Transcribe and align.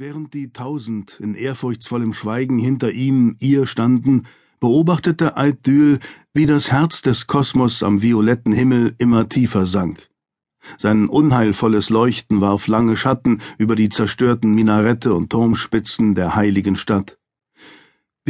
Während 0.00 0.32
die 0.32 0.50
Tausend 0.50 1.20
in 1.20 1.34
ehrfurchtsvollem 1.34 2.14
Schweigen 2.14 2.58
hinter 2.58 2.90
ihm, 2.90 3.36
ihr 3.38 3.66
standen, 3.66 4.22
beobachtete 4.58 5.36
Eiddyl, 5.36 5.98
wie 6.32 6.46
das 6.46 6.72
Herz 6.72 7.02
des 7.02 7.26
Kosmos 7.26 7.82
am 7.82 8.00
violetten 8.00 8.54
Himmel 8.54 8.94
immer 8.96 9.28
tiefer 9.28 9.66
sank. 9.66 10.08
Sein 10.78 11.06
unheilvolles 11.06 11.90
Leuchten 11.90 12.40
warf 12.40 12.66
lange 12.66 12.96
Schatten 12.96 13.42
über 13.58 13.76
die 13.76 13.90
zerstörten 13.90 14.54
Minarette 14.54 15.12
und 15.12 15.28
Turmspitzen 15.28 16.14
der 16.14 16.34
heiligen 16.34 16.76
Stadt. 16.76 17.19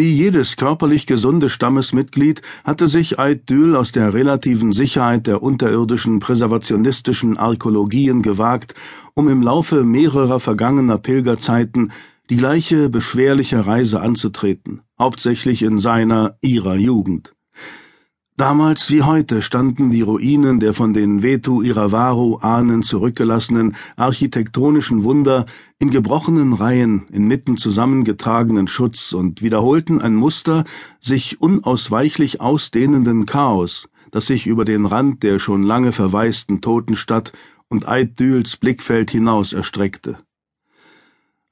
Wie 0.00 0.14
jedes 0.14 0.56
körperlich 0.56 1.04
gesunde 1.04 1.50
Stammesmitglied 1.50 2.40
hatte 2.64 2.88
sich 2.88 3.18
Eiddyl 3.18 3.76
aus 3.76 3.92
der 3.92 4.14
relativen 4.14 4.72
Sicherheit 4.72 5.26
der 5.26 5.42
unterirdischen 5.42 6.20
präservationistischen 6.20 7.36
Archäologien 7.36 8.22
gewagt, 8.22 8.74
um 9.12 9.28
im 9.28 9.42
Laufe 9.42 9.84
mehrerer 9.84 10.40
vergangener 10.40 10.96
Pilgerzeiten 10.96 11.92
die 12.30 12.38
gleiche 12.38 12.88
beschwerliche 12.88 13.66
Reise 13.66 14.00
anzutreten, 14.00 14.80
hauptsächlich 14.98 15.60
in 15.60 15.80
seiner, 15.80 16.38
ihrer 16.40 16.76
Jugend. 16.76 17.34
Damals 18.36 18.90
wie 18.90 19.02
heute 19.02 19.42
standen 19.42 19.90
die 19.90 20.00
Ruinen 20.00 20.60
der 20.60 20.72
von 20.72 20.94
den 20.94 21.22
Vetu 21.22 21.60
Iravaru 21.62 22.38
Ahnen 22.38 22.82
zurückgelassenen 22.82 23.76
architektonischen 23.96 25.04
Wunder 25.04 25.44
in 25.78 25.90
gebrochenen 25.90 26.54
Reihen 26.54 27.06
inmitten 27.10 27.58
zusammengetragenen 27.58 28.66
Schutz 28.66 29.12
und 29.12 29.42
wiederholten 29.42 30.00
ein 30.00 30.14
Muster 30.14 30.64
sich 31.00 31.40
unausweichlich 31.40 32.40
ausdehnenden 32.40 33.26
Chaos, 33.26 33.90
das 34.10 34.26
sich 34.26 34.46
über 34.46 34.64
den 34.64 34.86
Rand 34.86 35.22
der 35.22 35.38
schon 35.38 35.62
lange 35.62 35.92
verwaisten 35.92 36.62
Totenstadt 36.62 37.32
und 37.68 37.88
Eiddyls 37.88 38.56
Blickfeld 38.56 39.10
hinaus 39.10 39.52
erstreckte. 39.52 40.18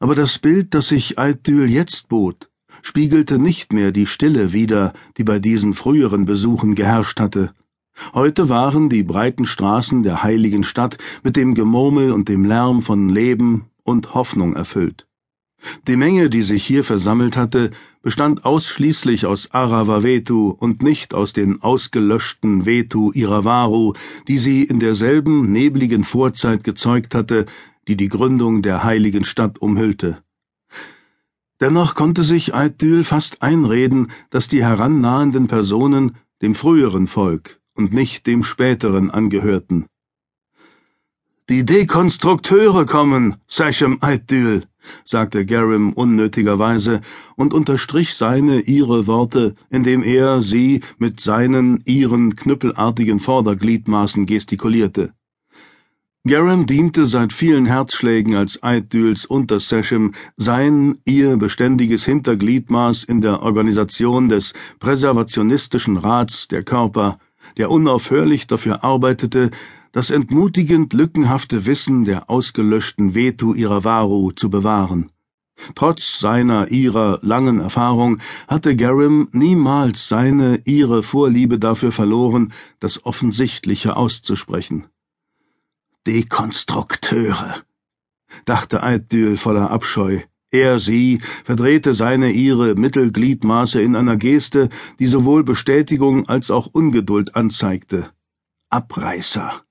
Aber 0.00 0.14
das 0.14 0.38
Bild, 0.38 0.74
das 0.74 0.88
sich 0.88 1.18
Eiddyl 1.18 1.68
jetzt 1.68 2.08
bot, 2.08 2.48
spiegelte 2.82 3.38
nicht 3.38 3.72
mehr 3.72 3.92
die 3.92 4.06
Stille 4.06 4.52
wider, 4.52 4.92
die 5.16 5.24
bei 5.24 5.38
diesen 5.38 5.74
früheren 5.74 6.24
Besuchen 6.24 6.74
geherrscht 6.74 7.20
hatte. 7.20 7.52
Heute 8.14 8.48
waren 8.48 8.88
die 8.88 9.02
breiten 9.02 9.46
Straßen 9.46 10.02
der 10.02 10.22
heiligen 10.22 10.62
Stadt 10.62 10.98
mit 11.22 11.36
dem 11.36 11.54
Gemurmel 11.54 12.12
und 12.12 12.28
dem 12.28 12.44
Lärm 12.44 12.82
von 12.82 13.08
Leben 13.08 13.66
und 13.82 14.14
Hoffnung 14.14 14.54
erfüllt. 14.54 15.06
Die 15.88 15.96
Menge, 15.96 16.30
die 16.30 16.42
sich 16.42 16.64
hier 16.64 16.84
versammelt 16.84 17.36
hatte, 17.36 17.72
bestand 18.02 18.44
ausschließlich 18.44 19.26
aus 19.26 19.50
Arava 19.50 20.04
Vetu 20.04 20.50
und 20.50 20.82
nicht 20.82 21.14
aus 21.14 21.32
den 21.32 21.62
ausgelöschten 21.62 22.64
Vetu 22.64 23.10
Iravaru, 23.12 23.94
die 24.28 24.38
sie 24.38 24.62
in 24.62 24.78
derselben 24.78 25.50
nebligen 25.50 26.04
Vorzeit 26.04 26.62
gezeugt 26.62 27.14
hatte, 27.14 27.46
die 27.88 27.96
die 27.96 28.08
Gründung 28.08 28.62
der 28.62 28.84
heiligen 28.84 29.24
Stadt 29.24 29.58
umhüllte. 29.58 30.22
Dennoch 31.60 31.94
konnte 31.94 32.22
sich 32.22 32.54
Eiddyl 32.54 33.02
fast 33.02 33.42
einreden, 33.42 34.08
dass 34.30 34.48
die 34.48 34.62
herannahenden 34.62 35.48
Personen 35.48 36.16
dem 36.40 36.54
früheren 36.54 37.08
Volk 37.08 37.60
und 37.74 37.92
nicht 37.92 38.26
dem 38.26 38.44
späteren 38.44 39.10
angehörten. 39.10 39.86
Die 41.48 41.64
Dekonstrukteure 41.64 42.84
kommen, 42.84 43.36
Sachem 43.48 43.98
Eiddyl, 44.02 44.66
sagte 45.04 45.46
Garim 45.46 45.92
unnötigerweise 45.92 47.00
und 47.36 47.54
unterstrich 47.54 48.14
seine 48.14 48.60
ihre 48.60 49.06
Worte, 49.06 49.54
indem 49.70 50.02
er 50.02 50.42
sie 50.42 50.82
mit 50.98 51.20
seinen 51.20 51.82
ihren 51.84 52.36
knüppelartigen 52.36 53.18
Vordergliedmaßen 53.18 54.26
gestikulierte. 54.26 55.14
Garam 56.26 56.66
diente 56.66 57.06
seit 57.06 57.32
vielen 57.32 57.64
Herzschlägen 57.64 58.34
als 58.34 58.62
Eiddyls 58.62 59.24
Unterseshem, 59.24 60.12
sein 60.36 60.98
ihr 61.06 61.38
beständiges 61.38 62.04
Hintergliedmaß 62.04 63.04
in 63.04 63.20
der 63.22 63.42
Organisation 63.42 64.28
des 64.28 64.52
Präservationistischen 64.78 65.96
Rats 65.96 66.48
der 66.48 66.64
Körper, 66.64 67.18
der 67.56 67.70
unaufhörlich 67.70 68.46
dafür 68.46 68.84
arbeitete, 68.84 69.50
das 69.92 70.10
entmutigend 70.10 70.92
lückenhafte 70.92 71.64
Wissen 71.64 72.04
der 72.04 72.28
ausgelöschten 72.28 73.14
Vetu 73.14 73.54
Iravaru 73.54 74.32
zu 74.32 74.50
bewahren. 74.50 75.10
Trotz 75.76 76.18
seiner 76.18 76.70
ihrer 76.70 77.20
langen 77.22 77.60
Erfahrung 77.60 78.18
hatte 78.48 78.76
Garam 78.76 79.28
niemals 79.32 80.08
seine 80.08 80.60
ihre 80.64 81.02
Vorliebe 81.02 81.58
dafür 81.58 81.90
verloren, 81.90 82.52
das 82.80 83.06
Offensichtliche 83.06 83.96
auszusprechen. 83.96 84.84
Dekonstrukteure, 86.08 87.62
dachte 88.46 88.82
Eiddyl 88.82 89.36
voller 89.36 89.70
Abscheu. 89.70 90.20
Er, 90.50 90.78
sie, 90.78 91.20
verdrehte 91.44 91.92
seine 91.92 92.30
ihre 92.30 92.76
Mittelgliedmaße 92.76 93.82
in 93.82 93.94
einer 93.94 94.16
Geste, 94.16 94.70
die 94.98 95.06
sowohl 95.06 95.44
Bestätigung 95.44 96.26
als 96.26 96.50
auch 96.50 96.66
Ungeduld 96.72 97.36
anzeigte. 97.36 98.10
Abreißer. 98.70 99.62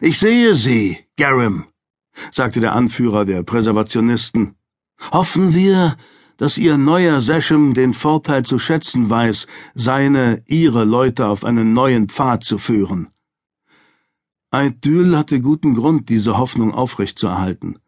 Ich 0.00 0.20
sehe 0.20 0.54
Sie, 0.54 0.98
Garam, 1.16 1.64
sagte 2.30 2.60
der 2.60 2.76
Anführer 2.76 3.24
der 3.24 3.42
Präservationisten. 3.42 4.54
Hoffen 5.10 5.54
wir, 5.54 5.96
dass 6.36 6.56
Ihr 6.56 6.78
neuer 6.78 7.20
Seshem 7.20 7.74
den 7.74 7.94
Vorteil 7.94 8.44
zu 8.44 8.60
schätzen 8.60 9.10
weiß, 9.10 9.48
seine, 9.74 10.44
ihre 10.46 10.84
Leute 10.84 11.26
auf 11.26 11.44
einen 11.44 11.72
neuen 11.72 12.08
Pfad 12.08 12.44
zu 12.44 12.58
führen. 12.58 13.08
Eiddyl 14.50 15.16
hatte 15.16 15.40
guten 15.40 15.74
Grund, 15.74 16.08
diese 16.08 16.38
Hoffnung 16.38 16.72
aufrechtzuerhalten. 16.72 17.78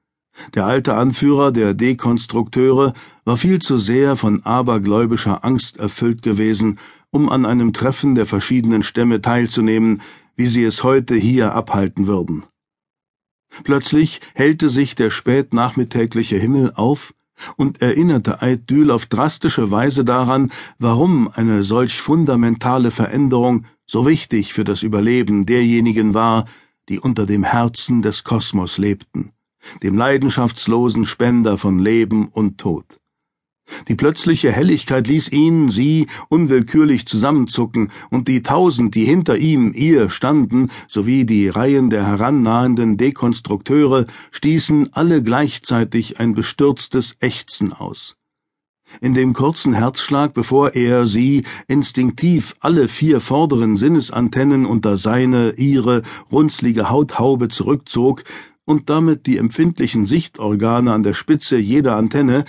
Der 0.54 0.66
alte 0.66 0.94
Anführer 0.94 1.52
der 1.52 1.74
Dekonstrukteure 1.74 2.94
war 3.24 3.36
viel 3.36 3.60
zu 3.60 3.78
sehr 3.78 4.16
von 4.16 4.44
abergläubischer 4.44 5.44
Angst 5.44 5.78
erfüllt 5.78 6.22
gewesen, 6.22 6.78
um 7.10 7.28
an 7.28 7.46
einem 7.46 7.72
Treffen 7.72 8.14
der 8.14 8.26
verschiedenen 8.26 8.82
Stämme 8.82 9.20
teilzunehmen, 9.20 10.02
wie 10.36 10.46
sie 10.46 10.64
es 10.64 10.84
heute 10.84 11.14
hier 11.14 11.54
abhalten 11.54 12.06
würden. 12.06 12.44
Plötzlich 13.64 14.20
hellte 14.34 14.68
sich 14.68 14.94
der 14.94 15.10
spätnachmittägliche 15.10 16.36
Himmel 16.36 16.72
auf 16.74 17.14
und 17.56 17.82
erinnerte 17.82 18.42
Eiddyl 18.42 18.90
auf 18.90 19.06
drastische 19.06 19.70
Weise 19.70 20.04
daran, 20.04 20.50
warum 20.78 21.28
eine 21.28 21.62
solch 21.62 22.00
fundamentale 22.00 22.90
Veränderung 22.90 23.66
so 23.86 24.06
wichtig 24.06 24.52
für 24.52 24.64
das 24.64 24.82
Überleben 24.82 25.46
derjenigen 25.46 26.14
war, 26.14 26.46
die 26.88 26.98
unter 26.98 27.26
dem 27.26 27.44
Herzen 27.44 28.02
des 28.02 28.24
Kosmos 28.24 28.78
lebten, 28.78 29.32
dem 29.82 29.96
leidenschaftslosen 29.96 31.06
Spender 31.06 31.58
von 31.58 31.78
Leben 31.78 32.28
und 32.28 32.58
Tod. 32.58 33.00
Die 33.88 33.94
plötzliche 33.94 34.52
Helligkeit 34.52 35.06
ließ 35.06 35.32
ihn, 35.32 35.68
sie 35.68 36.06
unwillkürlich 36.28 37.06
zusammenzucken, 37.06 37.90
und 38.10 38.28
die 38.28 38.42
tausend, 38.42 38.94
die 38.94 39.04
hinter 39.04 39.36
ihm, 39.36 39.72
ihr 39.74 40.10
standen, 40.10 40.70
sowie 40.88 41.24
die 41.24 41.48
Reihen 41.48 41.90
der 41.90 42.06
herannahenden 42.06 42.96
Dekonstrukteure, 42.96 44.06
stießen 44.30 44.92
alle 44.92 45.22
gleichzeitig 45.22 46.20
ein 46.20 46.34
bestürztes 46.34 47.16
Ächzen 47.20 47.72
aus. 47.72 48.16
In 49.00 49.14
dem 49.14 49.34
kurzen 49.34 49.74
Herzschlag, 49.74 50.32
bevor 50.32 50.74
er 50.74 51.06
sie 51.06 51.44
instinktiv 51.66 52.56
alle 52.60 52.88
vier 52.88 53.20
vorderen 53.20 53.76
Sinnesantennen 53.76 54.64
unter 54.64 54.96
seine, 54.96 55.52
ihre 55.56 56.02
runzlige 56.32 56.88
Hauthaube 56.88 57.48
zurückzog 57.48 58.24
und 58.64 58.90
damit 58.90 59.26
die 59.26 59.38
empfindlichen 59.38 60.06
Sichtorgane 60.06 60.92
an 60.92 61.02
der 61.02 61.14
Spitze 61.14 61.56
jeder 61.56 61.96
Antenne, 61.96 62.44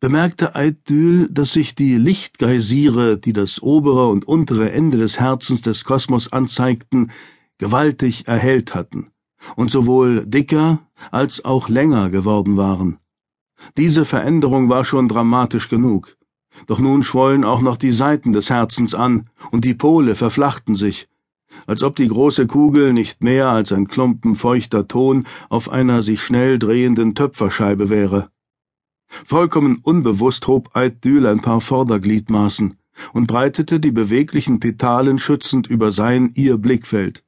bemerkte 0.00 0.54
Eiddyl, 0.54 1.28
dass 1.30 1.52
sich 1.52 1.74
die 1.74 1.96
Lichtgeysire, 1.96 3.18
die 3.18 3.32
das 3.32 3.62
obere 3.62 4.08
und 4.08 4.26
untere 4.26 4.70
Ende 4.70 4.98
des 4.98 5.18
Herzens 5.18 5.62
des 5.62 5.84
Kosmos 5.84 6.32
anzeigten, 6.32 7.10
gewaltig 7.58 8.28
erhellt 8.28 8.74
hatten 8.74 9.10
und 9.56 9.70
sowohl 9.70 10.24
dicker 10.26 10.80
als 11.10 11.44
auch 11.44 11.68
länger 11.68 12.10
geworden 12.10 12.56
waren. 12.56 12.98
Diese 13.76 14.04
Veränderung 14.04 14.68
war 14.68 14.84
schon 14.84 15.08
dramatisch 15.08 15.68
genug. 15.68 16.16
Doch 16.66 16.78
nun 16.78 17.02
schwollen 17.02 17.44
auch 17.44 17.60
noch 17.60 17.76
die 17.76 17.92
Seiten 17.92 18.32
des 18.32 18.50
Herzens 18.50 18.94
an, 18.94 19.28
und 19.50 19.64
die 19.64 19.74
Pole 19.74 20.14
verflachten 20.14 20.76
sich, 20.76 21.08
als 21.66 21.82
ob 21.82 21.96
die 21.96 22.08
große 22.08 22.46
Kugel 22.46 22.92
nicht 22.92 23.22
mehr 23.22 23.48
als 23.48 23.72
ein 23.72 23.86
Klumpen 23.86 24.34
feuchter 24.34 24.88
Ton 24.88 25.26
auf 25.48 25.68
einer 25.68 26.02
sich 26.02 26.22
schnell 26.22 26.58
drehenden 26.58 27.14
Töpferscheibe 27.14 27.88
wäre. 27.88 28.30
Vollkommen 29.08 29.80
unbewusst 29.82 30.46
hob 30.46 30.74
Eiddyl 30.74 31.26
ein 31.26 31.40
paar 31.40 31.60
Vordergliedmaßen 31.60 32.78
und 33.12 33.26
breitete 33.26 33.80
die 33.80 33.92
beweglichen 33.92 34.60
Petalen 34.60 35.18
schützend 35.18 35.66
über 35.66 35.92
sein 35.92 36.32
ihr 36.34 36.58
Blickfeld 36.58 37.24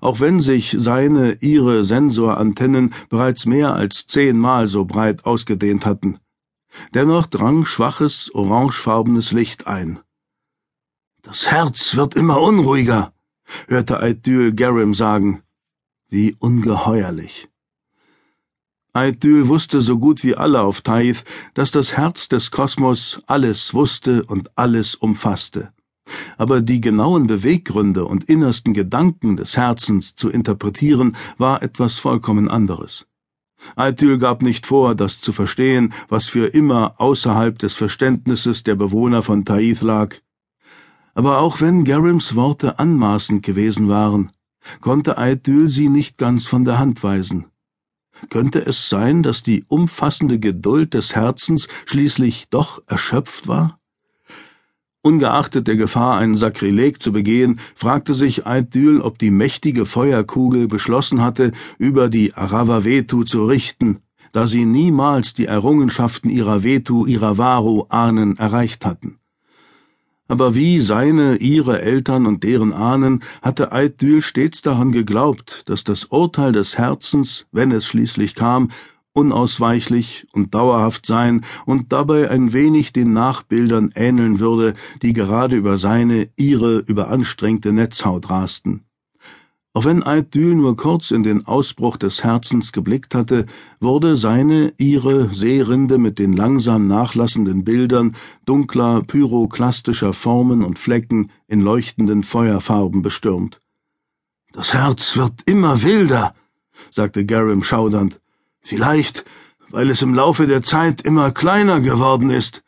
auch 0.00 0.20
wenn 0.20 0.40
sich 0.40 0.76
seine 0.78 1.34
ihre 1.40 1.84
Sensorantennen 1.84 2.94
bereits 3.08 3.46
mehr 3.46 3.74
als 3.74 4.06
zehnmal 4.06 4.68
so 4.68 4.84
breit 4.84 5.24
ausgedehnt 5.24 5.86
hatten. 5.86 6.18
Dennoch 6.94 7.26
drang 7.26 7.64
schwaches, 7.64 8.34
orangefarbenes 8.34 9.32
Licht 9.32 9.66
ein. 9.66 10.00
Das 11.22 11.50
Herz 11.50 11.96
wird 11.96 12.14
immer 12.14 12.40
unruhiger, 12.40 13.12
hörte 13.68 14.00
Eidyl 14.00 14.54
Garam 14.54 14.94
sagen. 14.94 15.42
Wie 16.08 16.34
ungeheuerlich. 16.38 17.48
Aidül 18.94 19.48
wusste 19.48 19.80
so 19.80 19.98
gut 19.98 20.22
wie 20.22 20.34
alle 20.34 20.60
auf 20.60 20.82
Taith, 20.82 21.24
dass 21.54 21.70
das 21.70 21.96
Herz 21.96 22.28
des 22.28 22.50
Kosmos 22.50 23.22
alles 23.26 23.72
wusste 23.72 24.22
und 24.24 24.50
alles 24.54 24.94
umfasste. 24.94 25.72
Aber 26.36 26.60
die 26.60 26.82
genauen 26.82 27.26
Beweggründe 27.26 28.04
und 28.04 28.24
innersten 28.24 28.74
Gedanken 28.74 29.38
des 29.38 29.56
Herzens 29.56 30.14
zu 30.14 30.28
interpretieren, 30.28 31.16
war 31.38 31.62
etwas 31.62 31.98
vollkommen 31.98 32.50
anderes. 32.50 33.06
Aidül 33.76 34.18
gab 34.18 34.42
nicht 34.42 34.66
vor, 34.66 34.94
das 34.94 35.20
zu 35.20 35.32
verstehen, 35.32 35.94
was 36.08 36.26
für 36.26 36.48
immer 36.48 37.00
außerhalb 37.00 37.58
des 37.58 37.72
Verständnisses 37.72 38.62
der 38.62 38.74
Bewohner 38.74 39.22
von 39.22 39.46
Taith 39.46 39.80
lag. 39.80 40.16
Aber 41.14 41.38
auch 41.38 41.62
wenn 41.62 41.84
Garims 41.84 42.34
Worte 42.34 42.78
anmaßend 42.78 43.42
gewesen 43.42 43.88
waren, 43.88 44.32
konnte 44.82 45.16
Aidül 45.16 45.70
sie 45.70 45.88
nicht 45.88 46.18
ganz 46.18 46.46
von 46.46 46.66
der 46.66 46.78
Hand 46.78 47.02
weisen. 47.02 47.46
Könnte 48.30 48.64
es 48.64 48.88
sein, 48.88 49.22
dass 49.22 49.42
die 49.42 49.64
umfassende 49.68 50.38
Geduld 50.38 50.94
des 50.94 51.14
Herzens 51.14 51.68
schließlich 51.86 52.48
doch 52.50 52.82
erschöpft 52.86 53.48
war? 53.48 53.78
Ungeachtet 55.02 55.66
der 55.66 55.76
Gefahr, 55.76 56.18
ein 56.18 56.36
Sakrileg 56.36 57.02
zu 57.02 57.12
begehen, 57.12 57.58
fragte 57.74 58.14
sich 58.14 58.46
Aidül, 58.46 59.00
ob 59.00 59.18
die 59.18 59.32
mächtige 59.32 59.84
Feuerkugel 59.84 60.68
beschlossen 60.68 61.20
hatte, 61.20 61.52
über 61.78 62.08
die 62.08 62.34
Aravavetu 62.34 63.24
zu 63.24 63.46
richten, 63.46 63.98
da 64.32 64.46
sie 64.46 64.64
niemals 64.64 65.34
die 65.34 65.46
Errungenschaften 65.46 66.30
ihrer 66.30 66.62
Vetu, 66.62 67.06
ihrer 67.06 67.36
Varu-Ahnen 67.36 68.38
erreicht 68.38 68.84
hatten 68.84 69.18
aber 70.28 70.54
wie 70.54 70.80
seine, 70.80 71.36
ihre 71.36 71.82
Eltern 71.82 72.26
und 72.26 72.42
deren 72.42 72.72
Ahnen 72.72 73.22
hatte 73.42 73.72
Aidül 73.72 74.22
stets 74.22 74.62
daran 74.62 74.92
geglaubt, 74.92 75.62
dass 75.66 75.84
das 75.84 76.06
Urteil 76.06 76.52
des 76.52 76.78
Herzens, 76.78 77.46
wenn 77.52 77.70
es 77.72 77.86
schließlich 77.86 78.34
kam, 78.34 78.70
unausweichlich 79.14 80.26
und 80.32 80.54
dauerhaft 80.54 81.06
sein 81.06 81.44
und 81.66 81.92
dabei 81.92 82.30
ein 82.30 82.52
wenig 82.52 82.92
den 82.92 83.12
Nachbildern 83.12 83.92
ähneln 83.94 84.38
würde, 84.38 84.74
die 85.02 85.12
gerade 85.12 85.56
über 85.56 85.76
seine, 85.78 86.28
ihre 86.36 86.78
überanstrengte 86.78 87.72
Netzhaut 87.72 88.30
rasten. 88.30 88.84
Auch 89.74 89.86
wenn 89.86 90.02
Aidül 90.02 90.54
nur 90.54 90.76
kurz 90.76 91.10
in 91.10 91.22
den 91.22 91.46
Ausbruch 91.46 91.96
des 91.96 92.22
Herzens 92.22 92.72
geblickt 92.72 93.14
hatte, 93.14 93.46
wurde 93.80 94.18
seine, 94.18 94.74
ihre 94.76 95.34
Seerinde 95.34 95.96
mit 95.96 96.18
den 96.18 96.34
langsam 96.34 96.86
nachlassenden 96.86 97.64
Bildern 97.64 98.14
dunkler, 98.44 99.02
pyroklastischer 99.02 100.12
Formen 100.12 100.62
und 100.62 100.78
Flecken 100.78 101.30
in 101.48 101.60
leuchtenden 101.60 102.22
Feuerfarben 102.22 103.00
bestürmt. 103.00 103.60
Das 104.52 104.74
Herz 104.74 105.16
wird 105.16 105.40
immer 105.46 105.82
wilder, 105.82 106.34
sagte 106.90 107.24
Garim 107.24 107.62
schaudernd. 107.62 108.20
Vielleicht, 108.60 109.24
weil 109.70 109.88
es 109.88 110.02
im 110.02 110.14
Laufe 110.14 110.46
der 110.46 110.62
Zeit 110.62 111.00
immer 111.00 111.30
kleiner 111.30 111.80
geworden 111.80 112.28
ist. 112.28 112.62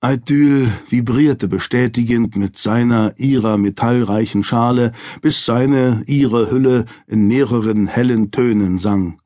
Aidül 0.00 0.70
vibrierte 0.88 1.48
bestätigend 1.48 2.36
mit 2.36 2.56
seiner, 2.56 3.18
ihrer 3.18 3.58
metallreichen 3.58 4.44
Schale, 4.44 4.92
bis 5.22 5.44
seine, 5.44 6.04
ihre 6.06 6.52
Hülle 6.52 6.84
in 7.08 7.26
mehreren 7.26 7.88
hellen 7.88 8.30
Tönen 8.30 8.78
sang. 8.78 9.20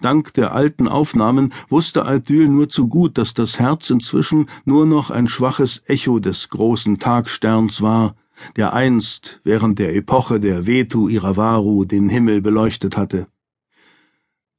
Dank 0.00 0.32
der 0.34 0.54
alten 0.54 0.86
Aufnahmen 0.86 1.52
wusste 1.68 2.06
Aidül 2.06 2.46
nur 2.46 2.68
zu 2.68 2.86
gut, 2.86 3.18
dass 3.18 3.34
das 3.34 3.58
Herz 3.58 3.90
inzwischen 3.90 4.48
nur 4.64 4.86
noch 4.86 5.10
ein 5.10 5.26
schwaches 5.26 5.82
Echo 5.86 6.20
des 6.20 6.50
großen 6.50 7.00
Tagsterns 7.00 7.82
war, 7.82 8.14
der 8.54 8.74
einst 8.74 9.40
während 9.42 9.80
der 9.80 9.96
Epoche 9.96 10.38
der 10.38 10.66
Vetu 10.68 11.08
Iravaru 11.08 11.84
den 11.84 12.08
Himmel 12.08 12.42
beleuchtet 12.42 12.96
hatte. 12.96 13.26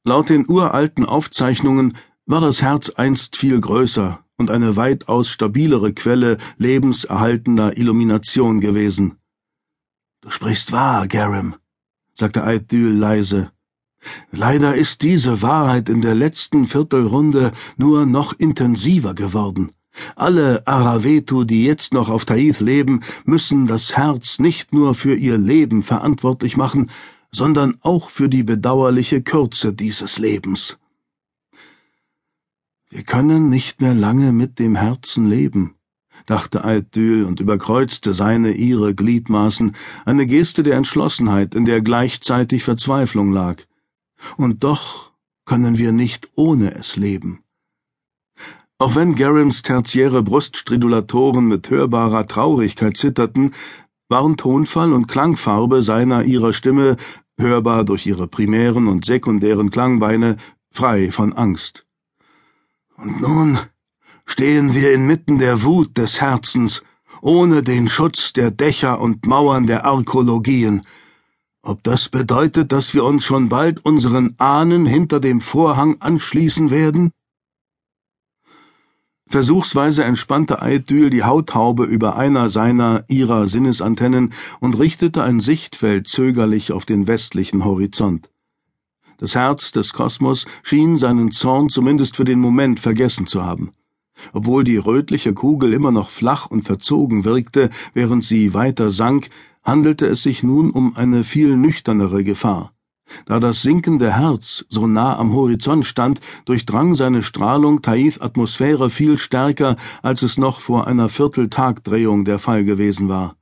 Laut 0.04 0.28
den 0.28 0.46
uralten 0.46 1.06
Aufzeichnungen 1.06 1.96
war 2.26 2.42
das 2.42 2.60
Herz 2.60 2.90
einst 2.90 3.38
viel 3.38 3.58
größer 3.58 4.22
und 4.38 4.50
eine 4.50 4.76
weitaus 4.76 5.28
stabilere 5.28 5.92
Quelle 5.92 6.38
lebenserhaltender 6.56 7.76
Illumination 7.76 8.60
gewesen. 8.60 9.16
Du 10.22 10.30
sprichst 10.30 10.72
wahr, 10.72 11.06
Garam, 11.08 11.56
sagte 12.14 12.44
Aidül 12.44 12.96
leise. 12.96 13.50
Leider 14.30 14.74
ist 14.74 15.02
diese 15.02 15.42
Wahrheit 15.42 15.88
in 15.88 16.00
der 16.00 16.14
letzten 16.14 16.66
Viertelrunde 16.66 17.52
nur 17.76 18.06
noch 18.06 18.32
intensiver 18.32 19.14
geworden. 19.14 19.72
Alle 20.14 20.64
Aravetu, 20.66 21.42
die 21.42 21.64
jetzt 21.64 21.92
noch 21.92 22.08
auf 22.08 22.24
Taith 22.24 22.60
leben, 22.60 23.00
müssen 23.24 23.66
das 23.66 23.96
Herz 23.96 24.38
nicht 24.38 24.72
nur 24.72 24.94
für 24.94 25.14
ihr 25.14 25.38
Leben 25.38 25.82
verantwortlich 25.82 26.56
machen, 26.56 26.90
sondern 27.32 27.76
auch 27.80 28.10
für 28.10 28.28
die 28.28 28.44
bedauerliche 28.44 29.22
Kürze 29.22 29.72
dieses 29.72 30.18
Lebens. 30.18 30.78
Wir 32.90 33.02
können 33.02 33.50
nicht 33.50 33.82
mehr 33.82 33.94
lange 33.94 34.32
mit 34.32 34.58
dem 34.58 34.74
Herzen 34.74 35.26
leben, 35.26 35.74
dachte 36.24 36.64
Aidül 36.64 37.24
und 37.24 37.38
überkreuzte 37.38 38.14
seine 38.14 38.52
ihre 38.52 38.94
Gliedmaßen, 38.94 39.76
eine 40.06 40.26
Geste 40.26 40.62
der 40.62 40.76
Entschlossenheit, 40.76 41.54
in 41.54 41.66
der 41.66 41.82
gleichzeitig 41.82 42.64
Verzweiflung 42.64 43.30
lag. 43.30 43.62
Und 44.38 44.64
doch 44.64 45.12
können 45.44 45.76
wir 45.76 45.92
nicht 45.92 46.30
ohne 46.34 46.74
es 46.76 46.96
leben. 46.96 47.40
Auch 48.78 48.94
wenn 48.94 49.16
Garims 49.16 49.62
tertiäre 49.62 50.22
Bruststridulatoren 50.22 51.46
mit 51.46 51.68
hörbarer 51.68 52.26
Traurigkeit 52.26 52.96
zitterten, 52.96 53.52
waren 54.08 54.36
Tonfall 54.38 54.94
und 54.94 55.08
Klangfarbe 55.08 55.82
seiner 55.82 56.24
ihrer 56.24 56.54
Stimme, 56.54 56.96
hörbar 57.38 57.84
durch 57.84 58.06
ihre 58.06 58.28
primären 58.28 58.88
und 58.88 59.04
sekundären 59.04 59.70
Klangbeine, 59.70 60.38
frei 60.70 61.10
von 61.10 61.34
Angst. 61.34 61.87
Und 62.98 63.20
nun 63.20 63.58
stehen 64.26 64.74
wir 64.74 64.92
inmitten 64.92 65.38
der 65.38 65.62
Wut 65.62 65.96
des 65.96 66.20
Herzens, 66.20 66.82
ohne 67.20 67.62
den 67.62 67.86
Schutz 67.86 68.32
der 68.32 68.50
Dächer 68.50 69.00
und 69.00 69.24
Mauern 69.24 69.68
der 69.68 69.84
Arkologien. 69.84 70.82
Ob 71.62 71.84
das 71.84 72.08
bedeutet, 72.08 72.72
dass 72.72 72.94
wir 72.94 73.04
uns 73.04 73.24
schon 73.24 73.48
bald 73.48 73.84
unseren 73.84 74.34
Ahnen 74.38 74.84
hinter 74.84 75.20
dem 75.20 75.40
Vorhang 75.40 76.00
anschließen 76.00 76.72
werden? 76.72 77.12
Versuchsweise 79.28 80.02
entspannte 80.02 80.60
Eidyl 80.60 81.10
die 81.10 81.22
Hauthaube 81.22 81.84
über 81.84 82.16
einer 82.16 82.50
seiner 82.50 83.04
ihrer 83.06 83.46
Sinnesantennen 83.46 84.32
und 84.58 84.76
richtete 84.76 85.22
ein 85.22 85.38
Sichtfeld 85.38 86.08
zögerlich 86.08 86.72
auf 86.72 86.84
den 86.84 87.06
westlichen 87.06 87.64
Horizont. 87.64 88.28
Das 89.18 89.34
Herz 89.34 89.72
des 89.72 89.92
Kosmos 89.92 90.46
schien 90.62 90.96
seinen 90.96 91.32
Zorn 91.32 91.68
zumindest 91.68 92.16
für 92.16 92.24
den 92.24 92.38
Moment 92.38 92.78
vergessen 92.78 93.26
zu 93.26 93.44
haben. 93.44 93.72
Obwohl 94.32 94.62
die 94.62 94.76
rötliche 94.76 95.34
Kugel 95.34 95.72
immer 95.72 95.90
noch 95.90 96.10
flach 96.10 96.46
und 96.46 96.62
verzogen 96.62 97.24
wirkte, 97.24 97.70
während 97.94 98.24
sie 98.24 98.54
weiter 98.54 98.92
sank, 98.92 99.28
handelte 99.64 100.06
es 100.06 100.22
sich 100.22 100.44
nun 100.44 100.70
um 100.70 100.96
eine 100.96 101.24
viel 101.24 101.56
nüchternere 101.56 102.22
Gefahr. 102.22 102.72
Da 103.26 103.40
das 103.40 103.62
sinkende 103.62 104.12
Herz 104.16 104.64
so 104.68 104.86
nah 104.86 105.16
am 105.18 105.32
Horizont 105.32 105.84
stand, 105.84 106.20
durchdrang 106.44 106.94
seine 106.94 107.24
Strahlung 107.24 107.82
Taith 107.82 108.20
Atmosphäre 108.20 108.88
viel 108.88 109.18
stärker, 109.18 109.76
als 110.02 110.22
es 110.22 110.38
noch 110.38 110.60
vor 110.60 110.86
einer 110.86 111.08
Vierteltagdrehung 111.08 112.24
der 112.24 112.38
Fall 112.38 112.64
gewesen 112.64 113.08
war. 113.08 113.36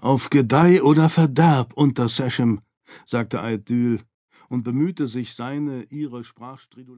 Auf 0.00 0.30
Gedeih 0.30 0.82
oder 0.82 1.08
Verderb, 1.08 1.72
Unter 1.74 2.08
Seshem, 2.08 2.60
sagte 3.06 3.40
Aedül 3.40 4.00
und 4.48 4.62
bemühte 4.64 5.08
sich, 5.08 5.34
seine, 5.34 5.84
ihre 5.84 6.24
Sprachstridulation 6.24 6.96